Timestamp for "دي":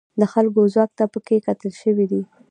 2.11-2.21